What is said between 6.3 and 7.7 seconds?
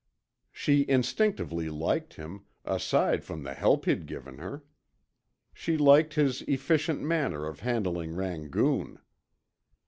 efficient manner of